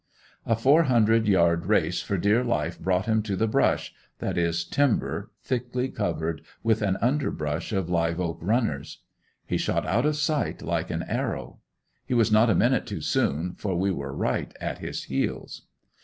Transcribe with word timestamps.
A 0.47 0.55
four 0.55 0.85
hundred 0.85 1.27
yard 1.27 1.67
race 1.67 2.01
for 2.01 2.17
dear 2.17 2.43
life 2.43 2.79
brought 2.79 3.05
him 3.05 3.21
to 3.21 3.35
the 3.35 3.45
"brush" 3.45 3.93
that 4.17 4.35
is 4.35 4.63
timber, 4.65 5.29
thickly 5.43 5.89
covered 5.89 6.41
with 6.63 6.81
an 6.81 6.97
underbrush 7.03 7.71
of 7.71 7.87
live 7.87 8.19
oak 8.19 8.39
"runners." 8.41 9.03
He 9.45 9.57
shot 9.59 9.85
out 9.85 10.07
of 10.07 10.15
sight 10.15 10.63
like 10.63 10.89
an 10.89 11.03
arrow. 11.03 11.59
He 12.03 12.15
was 12.15 12.31
not 12.31 12.49
a 12.49 12.55
minute 12.55 12.87
too 12.87 13.01
soon, 13.01 13.53
for 13.53 13.75
we 13.77 13.91
were 13.91 14.11
right 14.11 14.51
at 14.59 14.79
his 14.79 15.03
heels. 15.03 15.67